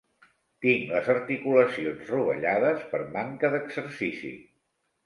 Tinc 0.65 0.93
les 0.93 1.09
articulacions 1.15 2.09
rovellades 2.15 2.89
per 2.95 3.05
manca 3.21 3.55
d'exercici. 3.57 4.35